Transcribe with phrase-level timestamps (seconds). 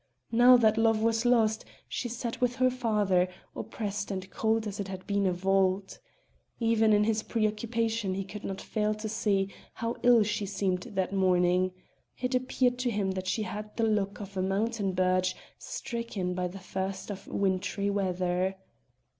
[0.31, 4.87] Now that love was lost, she sat with her father, oppressed and cold as it
[4.87, 5.99] had been a vault.
[6.59, 11.13] Even in his preoccupation he could not fail to see how ill she seemed that
[11.13, 11.71] morning:
[12.19, 16.47] it appeared to him that she had the look of a mountain birch stricken by
[16.47, 18.57] the first of wintry weather.